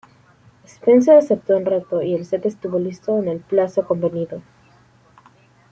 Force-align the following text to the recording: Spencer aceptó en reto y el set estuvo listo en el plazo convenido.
Spencer 0.67 1.15
aceptó 1.15 1.55
en 1.55 1.63
reto 1.67 2.01
y 2.01 2.15
el 2.15 2.25
set 2.25 2.47
estuvo 2.47 2.79
listo 2.79 3.19
en 3.19 3.27
el 3.27 3.39
plazo 3.39 3.85
convenido. 3.85 4.41